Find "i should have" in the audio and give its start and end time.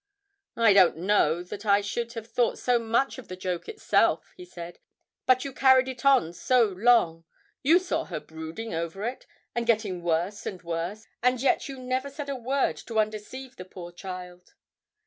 1.63-2.25